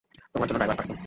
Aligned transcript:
তোমার 0.33 0.45
জন্য 0.47 0.57
ড্রাইভার 0.59 0.77
পাঠাতাম। 0.79 0.97